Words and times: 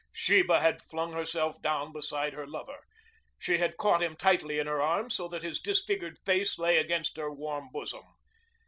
Sheba 0.11 0.61
had 0.61 0.81
flung 0.81 1.13
herself 1.13 1.61
down 1.61 1.91
beside 1.91 2.33
her 2.33 2.47
lover. 2.47 2.79
She 3.37 3.59
had 3.59 3.77
caught 3.77 4.01
him 4.01 4.15
tightly 4.15 4.57
in 4.57 4.65
her 4.65 4.81
arms 4.81 5.13
so 5.13 5.27
that 5.27 5.43
his 5.43 5.61
disfigured 5.61 6.17
face 6.25 6.57
lay 6.57 6.79
against 6.79 7.17
her 7.17 7.31
warm 7.31 7.69
bosom. 7.71 8.05